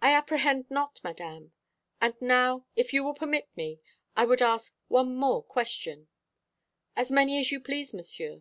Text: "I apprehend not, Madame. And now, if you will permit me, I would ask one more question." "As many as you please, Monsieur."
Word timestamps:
"I 0.00 0.14
apprehend 0.14 0.70
not, 0.70 1.02
Madame. 1.04 1.52
And 2.00 2.14
now, 2.22 2.64
if 2.76 2.94
you 2.94 3.04
will 3.04 3.12
permit 3.12 3.54
me, 3.58 3.78
I 4.16 4.24
would 4.24 4.40
ask 4.40 4.74
one 4.88 5.14
more 5.14 5.42
question." 5.42 6.08
"As 6.96 7.10
many 7.10 7.38
as 7.38 7.52
you 7.52 7.60
please, 7.60 7.92
Monsieur." 7.92 8.40